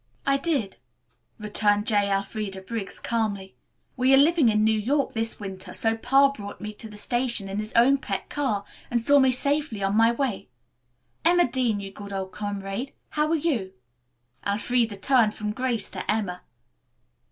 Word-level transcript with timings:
"I 0.25 0.37
did," 0.37 0.77
returned 1.37 1.85
J. 1.85 2.09
Elfreda 2.11 2.61
Briggs 2.63 2.99
calmly. 2.99 3.53
"We 3.95 4.15
are 4.15 4.17
living 4.17 4.49
in 4.49 4.63
New 4.63 4.71
York 4.79 5.13
this 5.13 5.39
winter, 5.39 5.75
so 5.75 5.95
Pa 5.95 6.31
brought 6.31 6.59
me 6.59 6.73
to 6.73 6.89
the 6.89 6.97
station 6.97 7.47
in 7.47 7.59
his 7.59 7.71
own 7.73 7.99
pet 7.99 8.27
car 8.27 8.65
and 8.89 8.99
saw 8.99 9.19
me 9.19 9.31
safely 9.31 9.83
on 9.83 9.95
my 9.95 10.11
way. 10.11 10.49
Emma 11.23 11.47
Dean, 11.51 11.79
you 11.79 11.91
good 11.93 12.13
old 12.13 12.31
comrade, 12.31 12.93
how 13.09 13.27
are 13.29 13.35
you?" 13.35 13.73
Elfreda 14.43 14.95
turned 14.95 15.35
from 15.35 15.51
Grace 15.53 15.87
to 15.91 16.11
Emma. 16.11 16.41